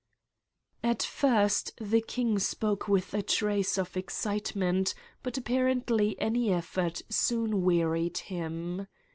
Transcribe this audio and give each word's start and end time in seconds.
At 0.83 1.03
first 1.03 1.73
the 1.79 2.01
king 2.01 2.39
spoke 2.39 2.87
with 2.87 3.13
a 3.13 3.21
trace 3.21 3.77
of 3.77 3.95
excite; 3.95 4.55
ment 4.55 4.95
but 5.21 5.37
apparently 5.37 6.19
any 6.19 6.51
effort 6.51 7.03
soon 7.09 7.61
wearied 7.61 8.17
him. 8.17 8.87